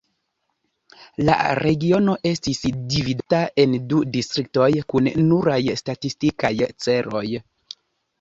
La 1.27 1.33
regiono 1.57 2.15
estis 2.29 2.61
dividata 2.93 3.41
en 3.63 3.75
du 3.91 3.99
distriktoj 4.15 4.71
kun 4.95 5.11
nuraj 5.27 5.59
statistikaj 5.83 6.53
celoj. 6.87 7.25